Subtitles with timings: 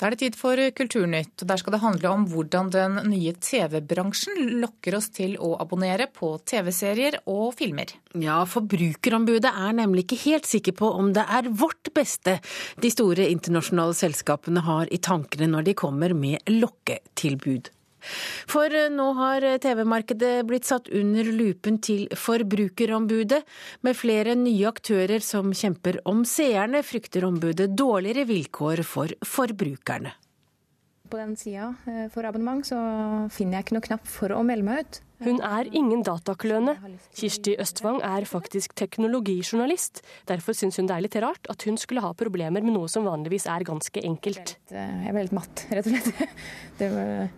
[0.00, 1.42] Da er det tid for Kulturnytt.
[1.42, 6.06] og Der skal det handle om hvordan den nye TV-bransjen lokker oss til å abonnere
[6.08, 7.92] på TV-serier og filmer.
[8.16, 12.38] Ja, Forbrukerombudet er nemlig ikke helt sikker på om det er vårt beste
[12.80, 17.68] de store internasjonale selskapene har i tankene når de kommer med lokketilbud.
[18.50, 23.42] For eh, nå har TV-markedet blitt satt under lupen til Forbrukerombudet.
[23.86, 30.14] Med flere nye aktører som kjemper om seerne, frykter ombudet dårligere vilkår for forbrukerne.
[31.10, 32.78] På den sida eh, for abonnement så
[33.34, 35.00] finner jeg ikke noe knapp for å melde meg ut.
[35.20, 36.76] Hun er ingen datakløne.
[37.18, 40.00] Kirsti Østvang er faktisk teknologijournalist.
[40.30, 43.04] Derfor syns hun det er litt rart at hun skulle ha problemer med noe som
[43.08, 44.54] vanligvis er ganske enkelt.
[44.72, 46.40] Jeg ble litt matt, rett og slett.
[46.80, 47.28] Det var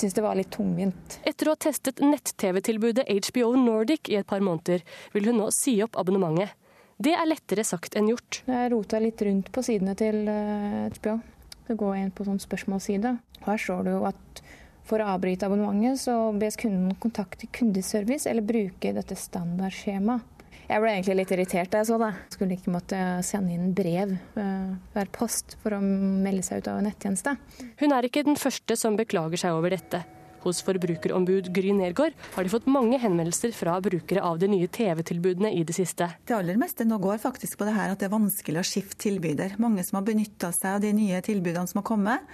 [0.00, 1.18] syns det var litt tungvint.
[1.28, 5.76] Etter å ha testet nett-TV-tilbudet HBO Nordic i et par måneder, vil hun nå si
[5.84, 6.56] opp abonnementet.
[7.00, 8.42] Det er lettere sagt enn gjort.
[8.44, 11.14] Jeg rota litt rundt på sidene til HBO.
[11.16, 11.36] Eh,
[11.70, 13.14] så går jeg inn på sånn spørsmålsside.
[13.46, 14.42] Her står det jo at
[14.90, 20.39] for å avbryte abonnementet, så bes kunden kontakte kundeservice eller bruke dette standardskjemaet.
[20.70, 22.12] Jeg ble egentlig litt irritert da jeg så det.
[22.30, 26.78] Skulle ikke måtte sende inn brev hver eh, post for å melde seg ut av
[26.86, 27.34] nettjeneste.
[27.80, 30.04] Hun er ikke den første som beklager seg over dette.
[30.44, 35.50] Hos forbrukerombud Gry Nergård har de fått mange henvendelser fra brukere av de nye TV-tilbudene
[35.58, 36.06] i det siste.
[36.24, 39.02] Det aller meste nå går faktisk på det her at det er vanskelig å skifte
[39.08, 39.58] tilbyder.
[39.60, 42.32] Mange som har benytta seg av de nye tilbudene som har kommet,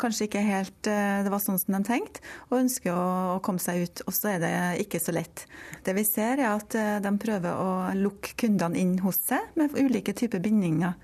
[0.00, 3.84] kanskje ikke helt eh, det var sånn som de tenkte, og ønsker å, komme seg
[3.84, 4.02] ut.
[4.08, 5.44] Og så er det ikke så lett.
[5.86, 9.76] Det vi ser er at eh, de prøver å lukke kundene inn hos seg med
[9.78, 10.98] ulike typer bindinger.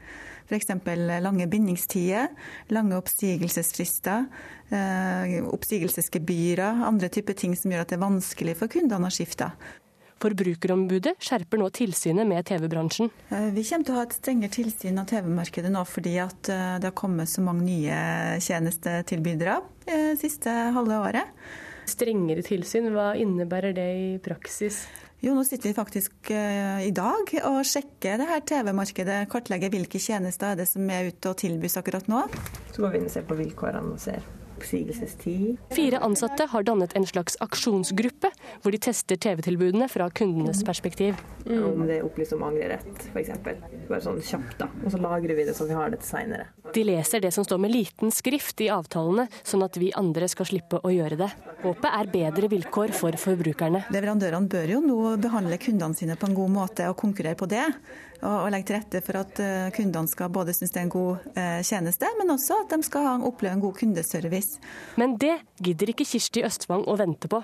[0.50, 0.72] F.eks.
[1.22, 2.32] lange bindingstider,
[2.74, 4.24] lange oppsigelsesfrister,
[5.46, 9.52] oppsigelsesgebyrer, andre typer ting som gjør at det er vanskelig for kundene å skifte.
[10.20, 13.08] Forbrukerombudet skjerper nå tilsynet med TV-bransjen.
[13.32, 16.76] Eh, vi kommer til å ha et strengere tilsyn av TV-markedet nå fordi at eh,
[16.82, 18.00] det har kommet så mange nye
[18.44, 21.30] tjenestetilbydere det eh, siste halve året.
[21.88, 24.84] Strengere tilsyn, hva innebærer det i praksis?
[25.24, 29.18] Jo, nå sitter vi faktisk i dag og sjekker det her TV-markedet.
[29.28, 32.24] Kartlegger hvilke tjenester er det som er ute og tilbys akkurat nå.
[32.72, 34.24] Så går vi inn og ser på vilkårene og ser
[34.60, 35.56] oppsigelsestid.
[35.74, 38.30] Fire ansatte har dannet en slags aksjonsgruppe,
[38.62, 41.18] hvor de tester TV-tilbudene fra kundenes perspektiv.
[41.46, 41.64] Mm.
[41.72, 43.32] Om det er opplyst om angrerett, f.eks.
[43.88, 44.68] Bare sånn kjapt, da.
[44.84, 46.50] Og så lagrer vi det så vi har det til seinere.
[46.74, 50.50] De leser det som står med liten skrift i avtalene, sånn at vi andre skal
[50.50, 51.30] slippe å gjøre det.
[51.64, 53.86] Håpet er bedre vilkår for forbrukerne.
[53.94, 57.66] Leverandørene bør jo nå behandle kundene sine på en god måte og konkurrere på det
[58.20, 61.30] og, legge til rette for at eh, kundene skal både synes det er en god
[61.34, 64.60] eh, tjeneste, men også at de skal oppleve en god kundeservice.
[65.00, 67.42] Men det gidder ikke Kirsti Østvang å vente på.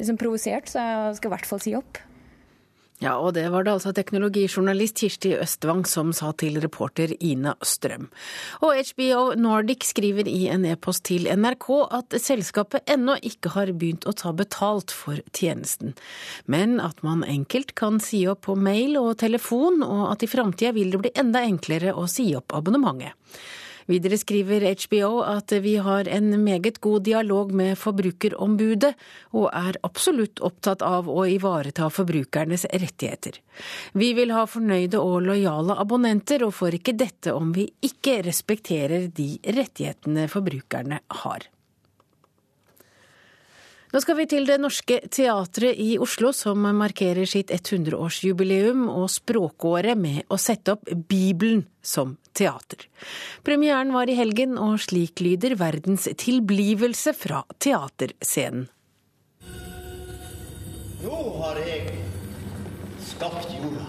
[0.00, 2.00] Liksom provosert, så jeg skal i hvert fall si opp.
[3.00, 8.10] Ja, og det var det altså teknologijournalist Kirsti Østvang som sa til reporter Ina Strøm.
[8.60, 14.04] Og HBO Nordic skriver i en e-post til NRK at selskapet ennå ikke har begynt
[14.04, 15.94] å ta betalt for tjenesten,
[16.44, 20.76] men at man enkelt kan si opp på mail og telefon, og at i framtida
[20.76, 23.16] vil det bli enda enklere å si opp abonnementet.
[23.90, 28.92] Videre skriver HBO at vi har en meget god dialog med Forbrukerombudet,
[29.34, 33.40] og er absolutt opptatt av å ivareta forbrukernes rettigheter.
[33.98, 39.08] Vi vil ha fornøyde og lojale abonnenter, og får ikke dette om vi ikke respekterer
[39.16, 41.50] de rettighetene forbrukerne har.
[43.90, 49.98] Nå skal vi til Det Norske Teatret i Oslo, som markerer sitt 100-årsjubileum og språkåret
[49.98, 52.84] med å sette opp Bibelen som teater.
[53.42, 58.68] Premieren var i helgen, og slik lyder verdens tilblivelse fra teaterscenen.
[61.00, 61.96] Nå har jeg
[63.08, 63.88] skapt jorda.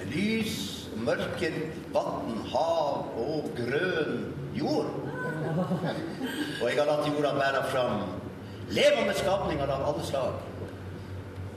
[0.00, 0.58] Med lys,
[1.06, 1.52] mørke,
[1.94, 4.26] vann, hav og grønn
[4.58, 4.90] jord.
[5.46, 8.04] Og jeg har latt jorda bære fram
[8.72, 10.32] Levende skapninger av alle slag.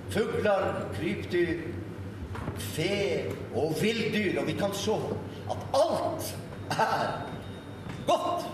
[0.09, 0.65] Fugler,
[0.97, 1.61] krypdyr,
[2.59, 4.39] fe og villdyr.
[4.41, 4.97] Og vi kan se
[5.51, 6.35] at alt
[6.75, 7.05] er
[8.07, 8.47] godt.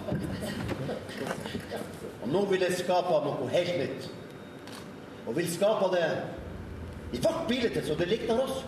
[2.21, 4.11] Og nå vil jeg skape noe helt nytt.
[5.25, 6.05] Og vil skape det
[7.13, 8.61] i vårt bilde, så det likner oss.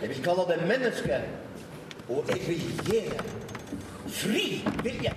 [0.00, 1.20] Jeg vil kalle det menneske,
[2.08, 3.22] og jeg vil gi det
[4.06, 4.46] fri
[4.82, 5.12] vilje.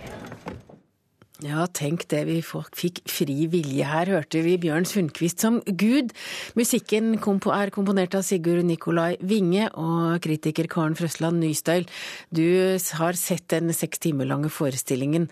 [1.40, 6.12] Ja, tenk det, vi fikk fri vilje her, hørte vi Bjørn Sundquist som Gud.
[6.60, 11.88] Musikken er komponert av Sigurd Nikolai Winge og kritiker Karen Frøsland Nystøyl.
[12.36, 12.44] Du
[13.00, 15.30] har sett den seks timer lange forestillingen.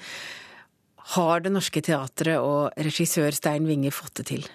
[1.17, 4.47] Har Det Norske Teatret og regissør Stein Winge fått det til?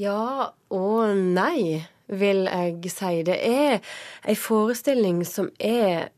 [0.00, 3.20] Ja og nei, vil jeg si.
[3.20, 3.82] Det er
[4.24, 6.08] ei forestilling som er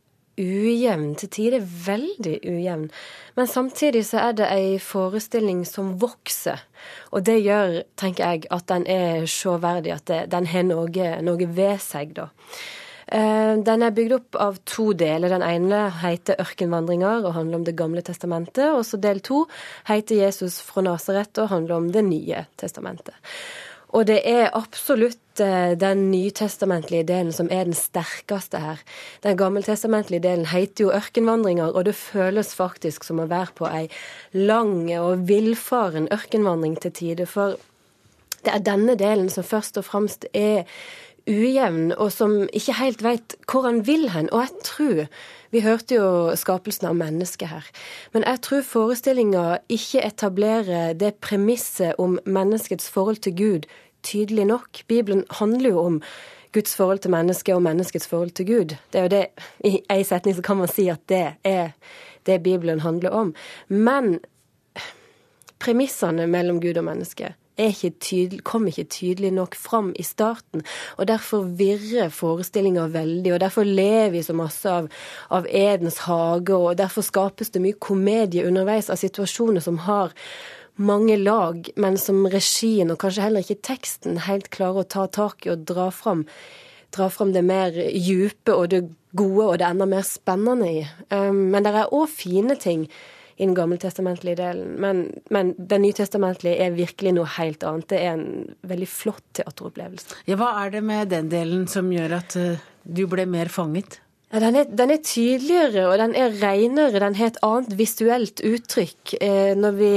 [0.40, 2.88] ujevn, til tider veldig ujevn.
[3.36, 6.64] Men samtidig så er det ei forestilling som vokser.
[7.12, 11.50] Og det gjør, tenker jeg, at den er sjåverdig, at det, den har noe, noe
[11.56, 12.30] ved seg, da.
[13.10, 15.32] Eh, den er bygd opp av to deler.
[15.32, 18.70] Den ene heter 'Ørkenvandringer' og handler om Det gamle testamentet.
[18.70, 19.46] Og så del to
[19.86, 23.14] heter 'Jesus fra Nasaret' og handler om Det nye testamentet.
[23.90, 28.82] Og det er absolutt eh, den nytestamentlige delen som er den sterkeste her.
[29.24, 33.88] Den gammeltestamentlige delen heter jo 'Ørkenvandringer', og det føles faktisk som å være på ei
[34.32, 37.26] lang og villfaren ørkenvandring til tider.
[37.26, 37.58] For
[38.44, 40.64] det er denne delen som først og fremst er
[41.30, 44.32] ujevn, og som ikke helt veit hvor han vil hen.
[44.32, 45.06] Og jeg tror
[45.50, 47.64] Vi hørte jo skapelsen av mennesket her.
[48.14, 53.66] Men jeg tror forestillinga ikke etablerer det premisset om menneskets forhold til Gud
[54.02, 54.84] tydelig nok.
[54.86, 56.02] Bibelen handler jo om
[56.52, 58.76] Guds forhold til mennesket og menneskets forhold til Gud.
[58.92, 59.26] Det er jo det,
[59.64, 61.70] I én setning så kan man si at det er
[62.26, 63.34] det Bibelen handler om.
[63.68, 64.20] Men
[65.58, 67.34] premissene mellom Gud og menneske
[67.68, 70.64] ikke tydelig, kom ikke tydelig nok fram i starten.
[70.98, 74.88] Og derfor virrer forestillinga veldig, og derfor lever vi så masse av,
[75.30, 80.14] av, Edens hage, og derfor skapes det mye komedie underveis av situasjoner som har
[80.80, 85.46] mange lag, men som regien, og kanskje heller ikke teksten, helt klarer å ta tak
[85.46, 86.24] i og dra fram.
[86.94, 88.80] Dra fram det mer djupe og det
[89.16, 90.84] gode og det enda mer spennende i.
[91.12, 92.88] Um, men det er òg fine ting
[93.40, 94.74] i den gammeltestamentlige delen.
[94.84, 94.98] Men,
[95.32, 97.88] men den nytestamentlige er virkelig noe helt annet.
[97.88, 98.26] Det er en
[98.68, 100.18] veldig flott teateropplevelse.
[100.28, 104.02] Ja, hva er det med den delen som gjør at uh, du ble mer fanget?
[104.30, 107.00] Ja, den, er, den, er, tydeligere og den er renere.
[107.02, 109.14] Den har et annet visuelt uttrykk.
[109.18, 109.88] Eh, når, vi,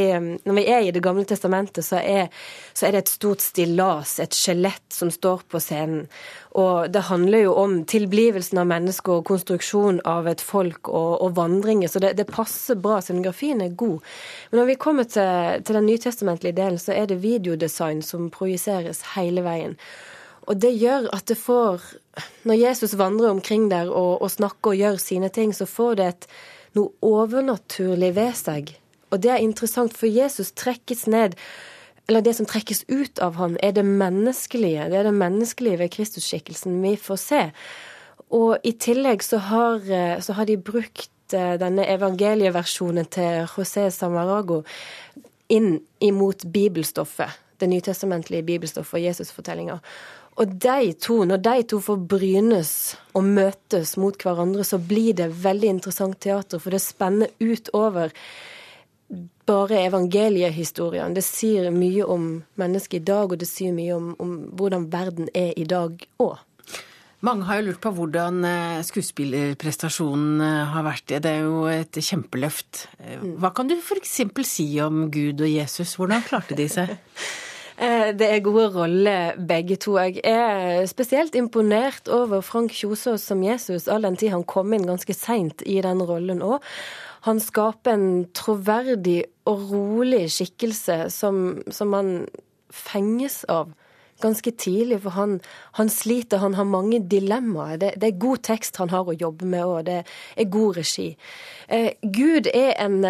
[0.42, 2.32] når, vi, er i Det gamle testamentet, så er,
[2.74, 6.08] så er det et stort stillas, et skjelett, som står på scenen.
[6.58, 11.36] Og det handler jo om tilblivelsen av mennesker og konstruksjon av et folk og, og
[11.38, 11.94] vandringer.
[11.94, 13.04] Så det, det, passer bra.
[13.06, 14.02] Scenografien er god.
[14.50, 19.06] Men når vi kommer til, til den nytestamentlige delen, så er det videodesign som projiseres
[19.14, 19.78] hele veien.
[20.48, 21.82] Og det gjør at det får
[22.44, 26.08] Når Jesus vandrer omkring der og, og snakker og gjør sine ting, så får det
[26.08, 26.28] et,
[26.78, 28.74] noe overnaturlig ved seg.
[29.10, 31.38] Og det er interessant, for Jesus trekkes ned
[32.08, 34.90] eller det som trekkes ut av ham, er det menneskelige.
[34.92, 37.42] Det er det menneskelige ved Kristusskikkelsen vi får se.
[38.34, 39.86] Og i tillegg så har,
[40.20, 44.64] så har de brukt eh, denne evangelieversjonen til José Samarago
[45.54, 47.40] inn imot bibelstoffet.
[47.62, 49.78] Det nytestamentlige bibelstoffet og Jesusfortellinga.
[50.42, 52.72] Og de to, når de to får brynes
[53.14, 58.14] og møtes mot hverandre, så blir det veldig interessant teater, for det spenner utover
[59.46, 61.14] bare evangeliehistorien.
[61.14, 62.26] Det sier mye om
[62.60, 66.42] mennesket i dag, og det sier mye om, om hvordan verden er i dag òg.
[67.24, 71.14] Mange har jo lurt på hvordan eh, skuespillerprestasjonen eh, har vært.
[71.24, 72.82] Det er jo et kjempeløft.
[73.00, 74.18] Eh, hva kan du f.eks.
[74.50, 75.96] si om Gud og Jesus?
[75.96, 76.98] Hvordan klarte de seg?
[77.78, 79.98] Eh, det er gode roller, begge to.
[79.98, 84.86] Jeg er spesielt imponert over Frank Kjosås som Jesus, all den tid han kom inn
[84.86, 86.62] ganske seint i den rollen òg.
[87.26, 92.12] Han skaper en troverdig og rolig skikkelse som, som man
[92.70, 93.72] fenges av
[94.24, 95.40] ganske tidlig, for han,
[95.80, 97.80] han, sliter, han har mange dilemmaer.
[97.82, 101.10] Det, det, er god tekst han har å jobbe med, og det er god regi.
[101.68, 103.02] Eh, Gud er en,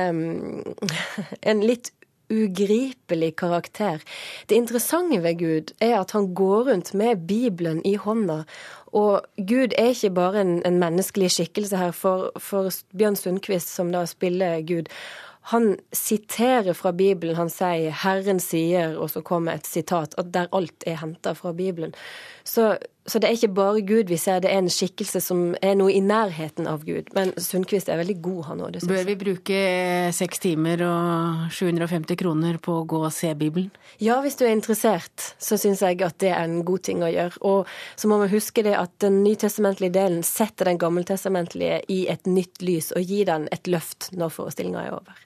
[1.52, 1.92] en litt
[2.32, 4.04] ugripelig karakter.
[4.50, 8.44] Det interessante ved Gud er at han går rundt med Bibelen i hånda.
[8.94, 11.92] Og Gud er ikke bare en, en menneskelig skikkelse her.
[11.92, 14.90] For, for Bjørn Sundquist, som da spiller Gud,
[15.52, 17.36] han siterer fra Bibelen.
[17.36, 21.52] Han sier 'Herren sier', og så kommer et sitat, at der alt er henta fra
[21.52, 21.94] Bibelen.
[22.44, 25.74] Så, så, det er ikke bare Gud vi ser, det er en skikkelse som er
[25.76, 27.10] noe i nærheten av Gud.
[27.18, 28.78] Men Sundquist er veldig god, han òg.
[28.88, 29.58] Bør vi bruke
[30.16, 33.74] seks timer og 750 kroner på å gå og se Bibelen?
[34.00, 37.12] Ja, hvis du er interessert, så syns jeg at det er en god ting å
[37.12, 37.44] gjøre.
[37.44, 42.30] Og så må vi huske det at den nytestamentlige delen setter den gammeltestamentlige i et
[42.30, 45.24] nytt lys, og gir den et løft når forestillinga er over.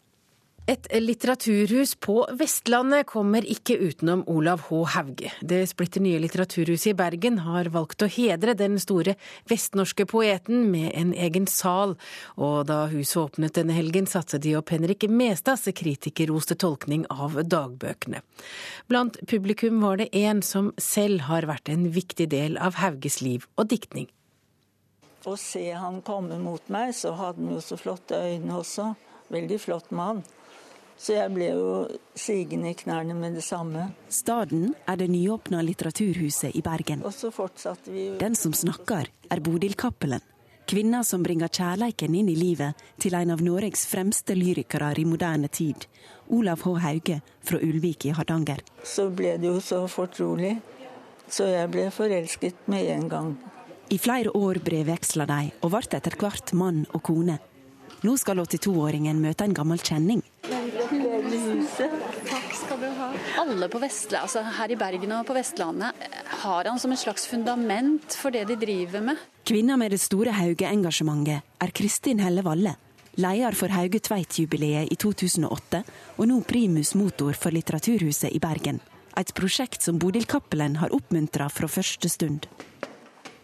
[0.68, 4.82] Et litteraturhus på Vestlandet kommer ikke utenom Olav H.
[4.98, 5.30] Hauge.
[5.40, 9.14] Det splitter nye litteraturhuset i Bergen har valgt å hedre den store
[9.48, 11.96] vestnorske poeten med en egen sal,
[12.36, 18.20] og da huset åpnet denne helgen, satte de opp Henrik Mestads kritikerroste tolkning av dagbøkene.
[18.92, 23.48] Blant publikum var det en som selv har vært en viktig del av Hauges liv
[23.56, 24.12] og diktning.
[25.24, 28.98] Å se han komme mot meg, så hadde han jo så flotte øyne også.
[29.32, 30.28] Veldig flott mann.
[30.98, 31.74] Så jeg ble jo
[32.18, 33.92] sigende i knærne med det samme.
[34.10, 37.04] Staden er det nyåpna Litteraturhuset i Bergen.
[37.06, 40.24] Og så fortsatte vi Den som snakker, er Bodil Cappelen.
[40.68, 45.48] Kvinna som bringer kjærleiken inn i livet til en av Norges fremste lyrikere i moderne
[45.48, 45.86] tid,
[46.28, 46.74] Olav H.
[46.84, 48.60] Hauge fra Ulvik i Hardanger.
[48.84, 50.58] Så ble det jo så fortrolig,
[51.30, 53.32] så jeg ble forelsket med en gang.
[53.88, 57.38] I flere år brevveksla de, og ble etter hvert mann og kone.
[58.04, 60.20] Nå skal 82-åringen møte en gammel kjenning.
[61.78, 63.12] Takk skal du ha.
[63.38, 66.08] Alle på Vestland, altså her i Bergen og på Vestlandet
[66.42, 69.22] har han som et slags fundament for det de driver med.
[69.46, 72.74] Kvinna med det store Hauge-engasjementet er Kristin Helle Valle.
[73.18, 75.84] Leder for Hauge Tveit-jubileet i 2008,
[76.18, 78.82] og nå primus motor for Litteraturhuset i Bergen.
[79.18, 82.46] Et prosjekt som Bodil Cappelen har oppmuntra fra første stund.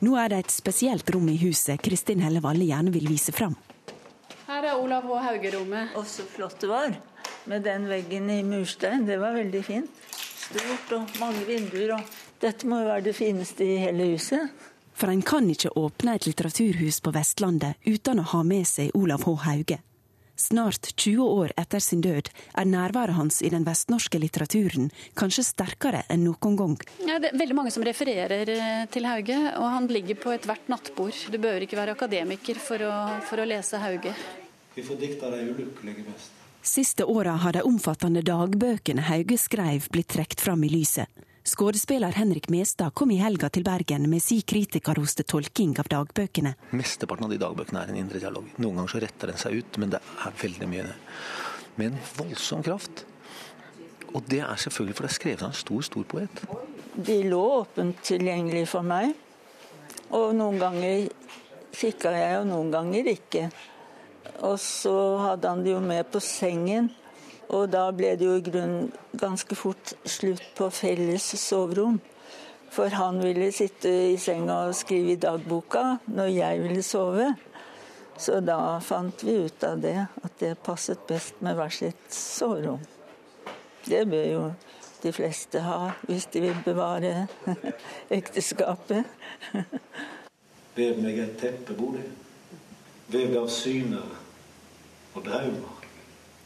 [0.04, 3.56] Nå er det et spesielt rom i huset Kristin Helle Valle gjerne vil vise fram.
[4.50, 5.22] Her er Olav H.
[5.24, 5.96] Hauge-rommet.
[5.98, 6.94] Og så flott det var.
[7.46, 9.06] Med den veggen i murstein.
[9.06, 10.04] Det var veldig fint.
[10.44, 11.98] Stort og mange vinduer.
[11.98, 14.52] og Dette må jo være det fineste i hele huset.
[14.94, 19.26] For en kan ikke åpne et litteraturhus på Vestlandet uten å ha med seg Olav
[19.26, 19.34] H.
[19.48, 19.80] Hauge.
[20.36, 26.02] Snart 20 år etter sin død er nærværet hans i den vestnorske litteraturen kanskje sterkere
[26.10, 26.78] enn noen gang.
[27.06, 30.72] Ja, det er veldig mange som refererer eh, til Hauge, og han ligger på ethvert
[30.74, 31.20] nattbord.
[31.30, 32.94] Du behøver ikke være akademiker for å,
[33.30, 34.16] for å lese Hauge.
[34.74, 36.43] Vi får dikta de ulykkelige best.
[36.66, 41.10] Siste åra har de omfattende dagbøkene Hauge skreiv blitt trukket fram i lyset.
[41.44, 46.54] Skuespiller Henrik Mestad kom i helga til Bergen med si kritikerroste tolking av dagbøkene.
[46.72, 48.48] Mesteparten av de dagbøkene er en indre dialog.
[48.64, 50.86] Noen ganger så retter den seg ut, men det er veldig mye
[51.76, 53.04] med en voldsom kraft.
[54.14, 56.44] Og det er selvfølgelig for det er skrevet av en stor, stor poet.
[56.96, 59.12] De lå åpent tilgjengelig for meg.
[60.16, 61.10] Og noen ganger
[61.76, 63.50] kikka jeg, og noen ganger ikke.
[64.44, 66.90] Og så hadde han det jo med på sengen.
[67.54, 72.00] Og da ble det jo i grunnen ganske fort slutt på felles soverom.
[72.74, 77.28] For han ville sitte i senga og skrive i dagboka når jeg ville sove.
[78.18, 82.82] Så da fant vi ut av det, at det passet best med hver sitt soverom.
[83.86, 84.44] Det bør jo
[85.04, 87.28] de fleste ha, hvis de vil bevare
[88.20, 89.04] ekteskapet.
[90.74, 92.08] Vev meg et teppe, Bodil.
[93.14, 94.06] Vevd av syner
[95.14, 95.82] og drømmer.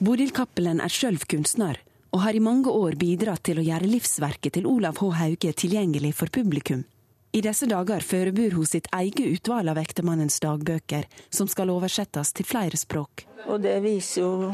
[0.04, 1.80] Bodil Cappelen er sjøl kunstner,
[2.12, 5.08] og har i mange år bidratt til å gjøre livsverket til Olav H.
[5.22, 6.84] Hauge tilgjengelig for publikum.
[7.32, 12.48] I disse dager forbereder hun sitt eget utvalg av ektemannens dagbøker, som skal oversettes til
[12.50, 13.24] flere språk.
[13.48, 14.52] Og det viser jo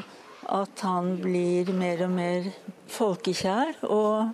[0.54, 2.50] at han blir mer og mer
[2.94, 4.34] folkekjær, og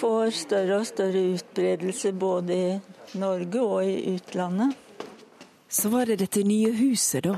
[0.00, 4.89] får større og større utbredelse både i Norge og i utlandet.
[5.70, 7.36] Så var det dette nye huset, da.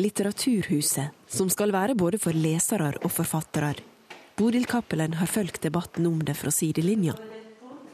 [0.00, 3.74] Litteraturhuset, som skal være både for lesere og forfattere.
[4.40, 7.12] Bodil Cappelen har fulgt debatten om det fra sidelinja.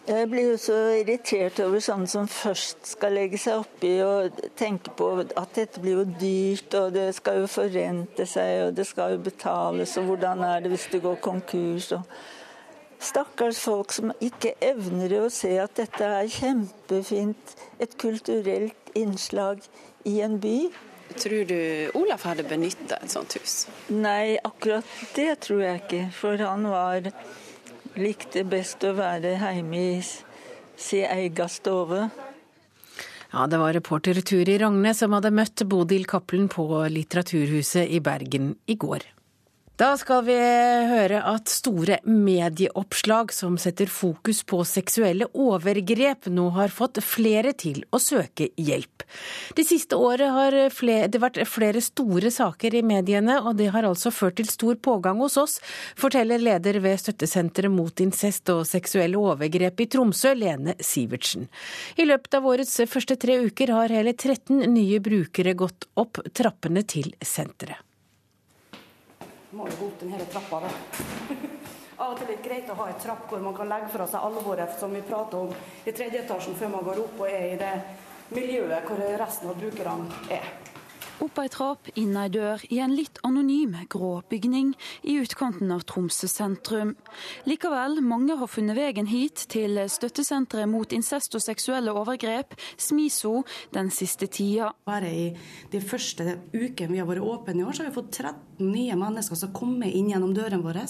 [0.06, 4.94] Jeg blir jo så irritert over sånne som først skal legge seg oppi og tenke
[4.94, 9.16] på at dette blir jo dyrt, og det skal jo forrente seg, og det skal
[9.16, 11.90] jo betales, og hvordan er det hvis det går konkurs?
[11.98, 12.06] og
[13.00, 19.62] Stakkars folk som ikke evner å se at dette er kjempefint, et kulturelt innslag
[20.08, 20.70] i en by.
[21.18, 23.66] Tror du Olaf hadde benytta et sånt hus?
[23.90, 26.02] Nei, akkurat det tror jeg ikke.
[26.14, 27.10] For han var
[27.98, 30.02] likte best å være hjemme i
[30.80, 32.08] sin egen stove.
[33.30, 38.54] Ja, det var reporter Turi Ragne som hadde møtt Bodil Cappelen på Litteraturhuset i Bergen
[38.66, 39.06] i går.
[39.80, 46.68] Da skal vi høre at store medieoppslag som setter fokus på seksuelle overgrep, nå har
[46.68, 49.06] fått flere til å søke hjelp.
[49.56, 50.58] Det siste året har
[51.08, 55.24] det vært flere store saker i mediene, og det har altså ført til stor pågang
[55.24, 55.58] hos oss,
[55.96, 61.48] forteller leder ved Støttesenteret mot incest og seksuelle overgrep i Tromsø, Lene Sivertsen.
[61.96, 66.84] I løpet av årets første tre uker har hele 13 nye brukere gått opp trappene
[66.84, 67.80] til senteret
[69.52, 70.70] må jo gå opp den hele trappa, da.
[72.00, 74.06] Av og til er det greit å ha en trapp hvor man kan legge fra
[74.08, 75.50] seg alvoret som vi prater om
[75.84, 77.74] i tredje etasjen, før man går opp og er i det
[78.32, 80.48] miljøet hvor resten av brukerne er.
[81.20, 84.70] Opp ei trapp, inn ei dør, i en litt anonym grå bygning
[85.04, 86.94] i utkanten av Tromsø sentrum.
[87.44, 93.42] Likevel, mange har funnet veien hit, til støttesenteret mot incest og seksuelle overgrep, SMISO,
[93.76, 94.72] den siste tida.
[94.88, 95.26] Bare i
[95.68, 98.16] de første ukene vi har vært åpne i år, så har vi fått
[98.60, 100.86] 13 nye mennesker som kommer inn gjennom dørene våre.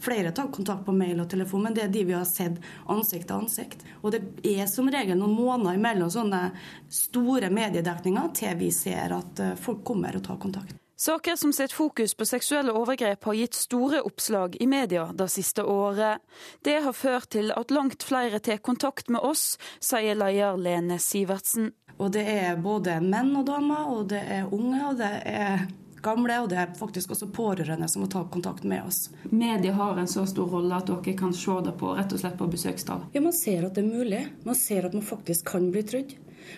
[0.00, 2.56] Flere tar kontakt på mail og telefon, men det er de vi har sett
[2.88, 3.84] ansikt til ansikt.
[4.00, 6.46] Og det er som regel noen måneder imellom sånne
[6.88, 10.74] store mediedekninger til vi ser at folk folk kommer og tar kontakt.
[10.96, 15.64] Saker som setter fokus på seksuelle overgrep har gitt store oppslag i media det siste
[15.64, 16.22] året.
[16.62, 21.72] Det har ført til at langt flere tar kontakt med oss, sier leder Lene Sivertsen.
[21.98, 25.66] Og det er både menn og damer, og det er unge, og det er
[26.04, 29.08] gamle, og det er faktisk også pårørende som må ta kontakt med oss.
[29.30, 32.36] Media har en så stor rolle at dere kan se det på rett og slett
[32.40, 33.08] på besøkstall?
[33.16, 34.22] Ja, man ser at det er mulig.
[34.44, 36.14] Man ser at man faktisk kan bli trodd.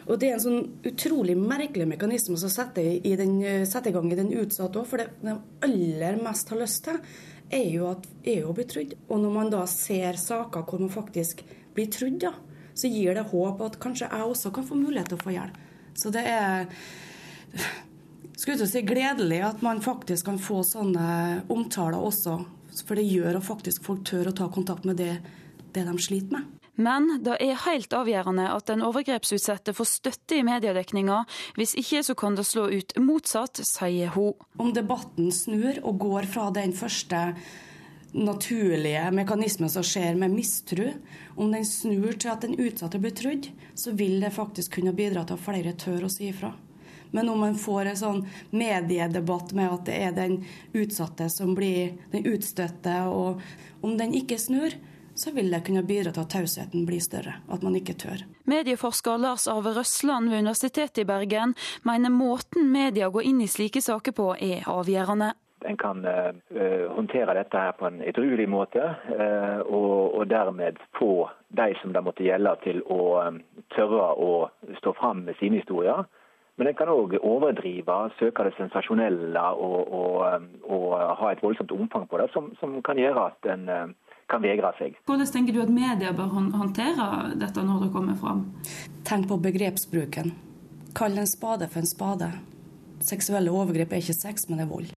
[0.07, 3.39] Og det er en sånn utrolig merkelig mekanisme som setter i, den,
[3.69, 4.89] setter i gang i den utsatte òg.
[4.91, 5.37] For det de
[5.67, 6.99] aller mest har lyst til,
[7.55, 8.97] er jo, at, er jo å bli trodd.
[9.07, 11.45] Og når man da ser saker hvor man faktisk
[11.77, 12.35] blir trodd, da,
[12.77, 15.61] så gir det håp at kanskje jeg også kan få mulighet til å få hjelp.
[15.97, 16.67] Så det er
[18.35, 22.41] skulle til å si gledelig at man faktisk kan få sånne omtaler også.
[22.85, 25.15] For det gjør at faktisk folk tør å ta kontakt med det,
[25.73, 26.53] det de sliter med.
[26.77, 31.23] Men det er helt avgjørende at den overgrepsutsatte får støtte i mediedekninga.
[31.57, 34.37] Hvis ikke så kan det slå ut motsatt, sier hun.
[34.61, 37.31] Om debatten snur og går fra den første
[38.17, 40.93] naturlige mekanismen som skjer med mistro,
[41.37, 45.25] om den snur til at den utsatte blir trudd, så vil det faktisk kunne bidra
[45.25, 46.53] til at flere tør å si ifra.
[47.11, 50.41] Men om man får en sånn mediedebatt med at det er den
[50.77, 53.41] utsatte som blir den utstøtte, og
[53.87, 54.75] om den ikke snur,
[55.17, 58.27] så vil det kunne bidra til at tausheten blir større, at man ikke tør.
[58.45, 61.55] Medieforsker Lars Arve Røsland ved Universitetet i Bergen
[61.89, 65.33] mener måten media går inn i slike saker på er avgjørende.
[65.67, 66.37] En kan uh,
[66.93, 72.05] håndtere dette her på en edruelig måte, uh, og, og, dermed få de som det
[72.05, 73.41] måtte gjelde til å um,
[73.75, 74.31] tørre å
[74.83, 76.05] stå fram med sine historier.
[76.57, 80.87] Men en kan òg overdrive, søke det sensasjonelle og, og, og,
[81.21, 83.69] ha et voldsomt omfang på det, som, som kan gjøre at en
[84.31, 84.97] kan vegre seg.
[85.07, 87.09] Hvordan tenker du at media bør håndtere
[87.39, 88.45] dette når det kommer fram?
[89.07, 90.33] Tenk på begrepsbruken.
[90.97, 92.31] Kall en spade for en spade.
[93.05, 94.95] Seksuelle overgrep er ikke sex, men det er vold.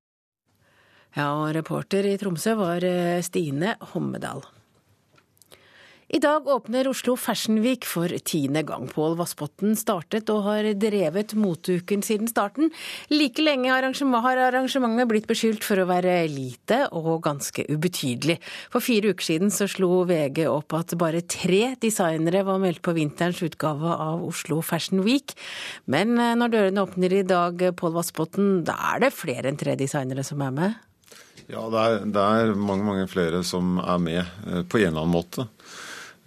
[1.17, 4.45] Ja, og reporter i Tromsø var eh, Stine Hommedal.
[6.09, 8.87] I dag åpner Oslo Fashion Week for tiende gang.
[8.89, 12.71] Pål Vassbotn startet og har drevet moteuken siden starten.
[13.13, 18.39] Like lenge har arrangementet blitt beskyldt for å være lite og ganske ubetydelig.
[18.73, 22.95] For fire uker siden så slo VG opp at bare tre designere var meldt på
[22.97, 25.35] vinterens utgave av Oslo Fashion Week.
[25.85, 29.77] Men eh, når dørene åpner i dag, Pål Vassbotn, da er det flere enn tre
[29.77, 30.81] designere som er med?
[31.53, 35.05] Ja, det er, det er mange, mange flere som er med eh, på en eller
[35.05, 35.45] annen måte.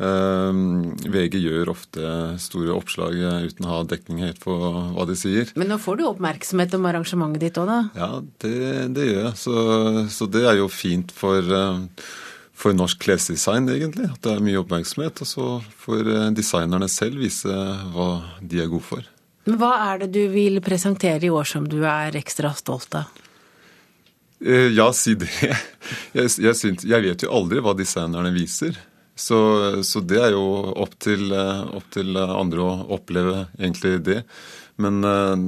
[0.01, 5.53] Ehm, VG gjør ofte store oppslag uten å ha dekning helt på hva de sier.
[5.59, 7.79] Men nå får du oppmerksomhet om arrangementet ditt òg, da?
[7.99, 8.11] Ja,
[8.45, 8.57] det,
[8.97, 9.39] det gjør jeg.
[9.45, 9.57] Så,
[10.17, 12.05] så, det er jo fint for, eh,
[12.57, 14.09] for norsk klesdesign, egentlig.
[14.11, 15.23] At det er mye oppmerksomhet.
[15.23, 15.49] Og så
[15.85, 17.59] får eh, designerne selv vise
[17.95, 19.11] hva de er gode for.
[19.47, 23.23] Men Hva er det du vil presentere i år som du er ekstra stolt av?
[24.43, 25.31] Eh, ja, si det.
[26.13, 28.77] Jeg, jeg, synes, jeg vet jo aldri hva designerne viser.
[29.23, 29.39] Så,
[29.87, 30.43] så, det er jo
[30.83, 34.23] opp til, eh, opp til, andre å oppleve egentlig det.
[34.83, 35.45] Men eh,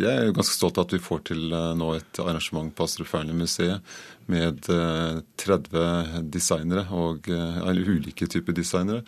[0.00, 2.86] jeg er jo ganske stolt av at vi får til eh, nå et arrangement på
[2.86, 3.98] Astrup Fearnley-museet
[4.32, 9.04] med 30 designere, og, eller ulike typer designere.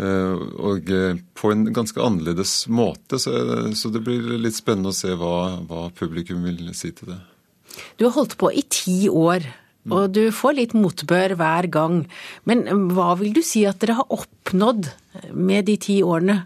[0.00, 0.88] Og
[1.36, 3.34] på en ganske annerledes måte, så,
[3.76, 7.18] så det blir litt spennende å se hva, hva publikum vil si til det.
[8.00, 9.44] Du har holdt på i ti år.
[9.88, 12.02] Og du får litt motbør hver gang.
[12.48, 14.90] Men hva vil du si at dere har oppnådd
[15.32, 16.42] med de ti årene?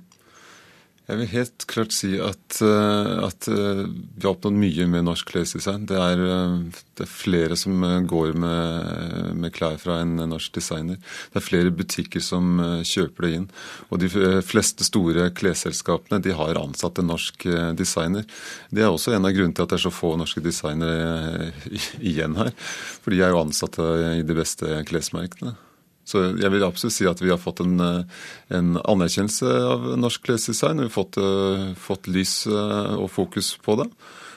[1.12, 5.29] Jeg vil helt klart si at, eh, at eh, vi har oppnådd mye med norsk
[5.29, 5.83] klesdesign.
[5.90, 6.55] Det er, eh,
[6.96, 10.96] det er flere som går med, med, klær fra en norsk designer.
[11.29, 13.48] Det er flere butikker som kjøper det inn.
[13.92, 14.09] Og de
[14.46, 17.44] fleste store klesselskapene de har ansatt en norsk
[17.77, 18.25] designer.
[18.72, 21.51] Det er også en av grunnene til at det er så få norske designere
[22.01, 22.57] igjen her.
[23.05, 25.59] For de er jo ansatte i de beste klesmerkene.
[26.05, 28.23] Så jeg vil absolutt si at vi har fått en, eh,
[28.57, 30.83] en anerkjennelse av norsk klesdesign.
[30.83, 33.88] Vi har fått, uh, fått, lys uh, og fokus på det.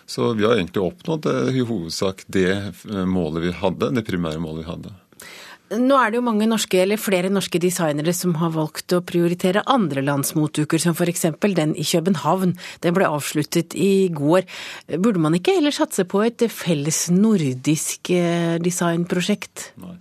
[0.06, 2.75] Så vi har egentlig oppnådd i hovedsak det
[3.10, 4.91] målet vi hadde, det primære målet vi hadde.
[5.82, 9.63] Nå er det jo mange norske, eller flere norske designere som har valgt å prioritere
[9.65, 11.25] andre lands motuker, som f.eks.
[11.41, 12.54] den i København.
[12.86, 14.45] Den ble avsluttet i går.
[14.93, 18.13] Burde man ikke heller satse på et felles nordisk
[18.62, 19.71] designprosjekt?
[19.82, 19.97] Nei.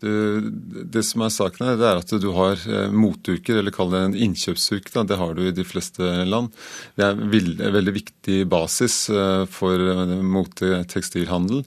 [0.00, 4.02] Det som er saken her, det er at du har eh, motuker, eller kall det
[4.06, 4.92] en innkjøpsuke.
[5.08, 6.52] Det har du i de fleste land.
[6.94, 7.32] Det er en
[7.78, 11.64] veldig viktig basis eh, for eh, motetekstilhandel.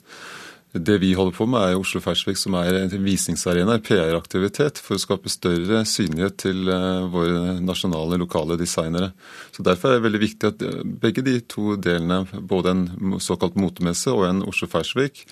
[0.72, 5.02] Det vi holder på med, er Oslo Fersvik, som er en visningsarena, PR-aktivitet, for å
[5.04, 9.10] skape større synlighet til eh, våre nasjonale, lokale designere.
[9.52, 13.60] Så Derfor er det veldig viktig at eh, begge de to delene, både en såkalt
[13.60, 15.26] motemesse og en Oslo Fersvik,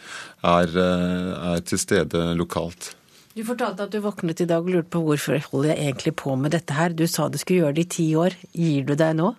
[0.44, 2.98] er, eh, er til stede lokalt.
[3.32, 6.36] Du fortalte at du våknet i dag og lurte på hvorfor holder jeg egentlig på
[6.36, 6.92] med dette her.
[6.92, 8.36] Du sa du skulle gjøre det i ti år.
[8.52, 9.38] Gir du deg nå?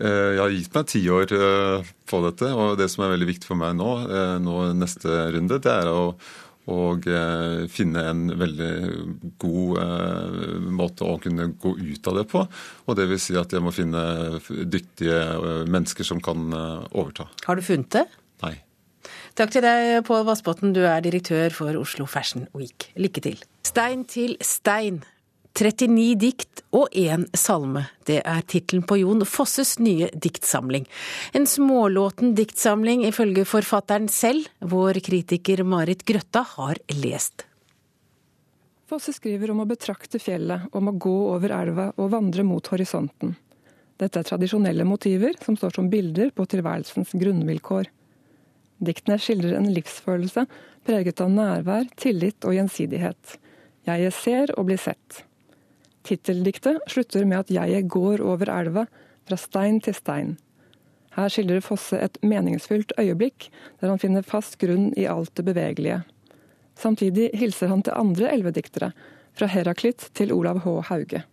[0.00, 3.28] Eh, jeg har gitt meg ti år eh, på dette, og det som er veldig
[3.28, 6.08] viktig for meg nå, eh, nå neste runde, det er å,
[6.66, 6.78] å
[7.70, 8.72] finne en veldig
[9.38, 12.42] god måte å kunne gå ut av det på.
[12.88, 14.02] Og det vil si at jeg må finne
[14.48, 15.20] dyktige
[15.68, 17.28] mennesker som kan overta.
[17.44, 18.06] Har du funnet det?
[18.42, 18.56] Nei.
[19.36, 22.88] Takk til deg, Pål Vassbotn, du er direktør for Oslo Fashion Week.
[22.96, 23.44] Lykke til.
[23.68, 25.02] Stein til stein
[25.54, 27.84] 39 dikt og én salme.
[28.02, 30.86] Det er tittelen på Jon Fosses nye diktsamling.
[31.30, 34.48] En smålåten diktsamling ifølge forfatteren selv.
[34.58, 37.46] Vår kritiker Marit Grøtta har lest.
[38.90, 43.36] Fosse skriver om å betrakte fjellet, om å gå over elva og vandre mot horisonten.
[44.02, 47.86] Dette er tradisjonelle motiver som står som bilder på tilværelsens grunnvilkår.
[48.84, 50.44] Diktene skildrer en livsfølelse
[50.84, 53.38] preget av nærvær, tillit og gjensidighet.
[53.86, 55.22] Jeg ser og blir sett.
[56.04, 58.86] Titteldiktet slutter med at jeget går over elva,
[59.24, 60.34] fra stein til stein.
[61.14, 63.48] Her skildrer Fosse et meningsfylt øyeblikk,
[63.80, 66.02] der han finner fast grunn i alt det bevegelige.
[66.76, 68.90] Samtidig hilser han til andre elvediktere,
[69.34, 70.80] fra Heraklit til Olav H.
[70.90, 71.24] Hauge.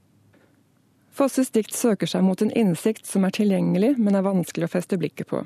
[1.11, 4.97] Fosses dikt søker seg mot en innsikt som er tilgjengelig, men er vanskelig å feste
[5.01, 5.43] blikket på.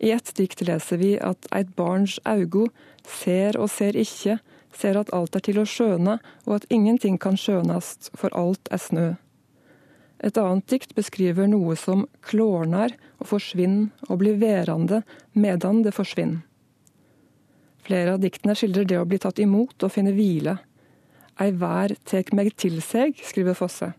[0.00, 2.68] I ett dikt leser vi at eit barns augo
[3.04, 4.38] ser og ser ikke,
[4.74, 8.82] ser at alt er til å skjøne, og at ingenting kan skjønast, for alt er
[8.82, 9.08] snø.
[10.18, 16.42] Et annet dikt beskriver noe som klårnar og forsvinner og blir værende medan det forsvinner.
[17.88, 20.58] Flere av diktene skildrer det å bli tatt imot og finne hvile.
[21.40, 23.94] Ei vær tek meg til seg, skriver Fosse.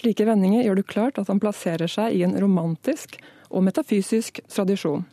[0.00, 3.18] Slike vendinger gjør det klart at han plasserer seg i en romantisk
[3.50, 5.04] og metafysisk tradisjon.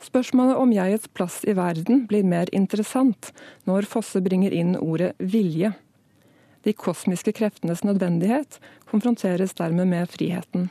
[0.00, 3.34] Spørsmålet om jegets plass i verden blir mer interessant
[3.68, 5.74] når Fosse bringer inn ordet vilje.
[6.64, 8.56] De kosmiske kreftenes nødvendighet
[8.88, 10.70] konfronteres dermed med friheten.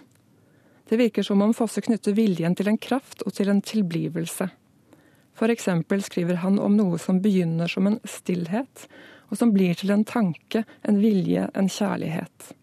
[0.89, 4.49] Det virker som om Fosse knytter viljen til en kraft og til en tilblivelse.
[5.37, 5.69] F.eks.
[6.09, 8.87] skriver han om noe som begynner som en stillhet,
[9.29, 12.53] og som blir til en tanke, en vilje, en kjærlighet.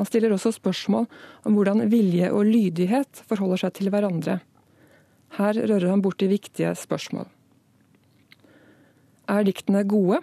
[0.00, 1.04] Han stiller også spørsmål
[1.44, 4.40] om hvordan vilje og lydighet forholder seg til hverandre
[5.38, 7.28] her rører han borti viktige spørsmål.
[9.30, 10.20] Er diktene gode?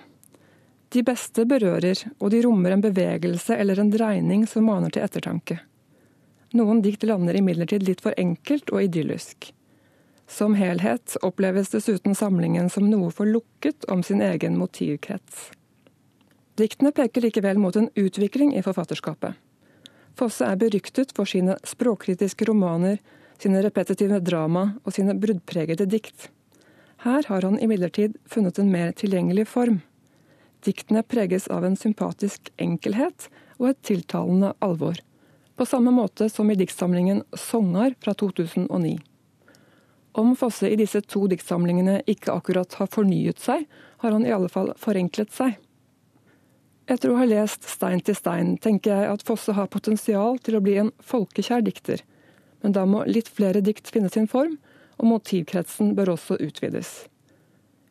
[0.92, 5.60] De beste berører, og de rommer en bevegelse eller en dreining som maner til ettertanke.
[6.56, 9.50] Noen dikt lander imidlertid litt for enkelt og idyllisk.
[10.28, 15.52] Som helhet oppleves dessuten samlingen som noe for lukket om sin egen motivkrets.
[16.58, 19.36] Diktene peker likevel mot en utvikling i forfatterskapet.
[20.18, 22.98] Fosse er beryktet for sine språkkritiske romaner,
[23.42, 26.30] sine repetitive drama og sine bruddpregede dikt.
[27.06, 29.82] Her har han imidlertid funnet en mer tilgjengelig form.
[30.66, 33.28] Diktene preges av en sympatisk enkelhet
[33.60, 34.98] og et tiltalende alvor.
[35.58, 38.98] På samme måte som i diktsamlingen 'Songar' fra 2009.
[40.12, 43.66] Om Fosse i disse to diktsamlingene ikke akkurat har fornyet seg,
[43.98, 45.58] har han i alle fall forenklet seg.
[46.88, 50.62] Etter å ha lest Stein til stein, tenker jeg at Fosse har potensial til å
[50.62, 52.02] bli en folkekjær dikter
[52.68, 54.58] men da må litt flere dikt finne sin form,
[55.00, 57.06] og motivkretsen bør også utvides.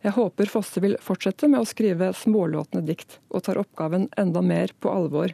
[0.05, 4.75] Jeg håper Fosse vil fortsette med å skrive smålåtne dikt, og tar oppgaven enda mer
[4.77, 5.33] på alvor.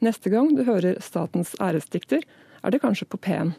[0.00, 2.24] Neste gang du hører statens æresdikter,
[2.64, 3.52] er det kanskje på P1.